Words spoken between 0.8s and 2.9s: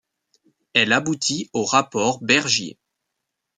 aboutit au rapport Bergier.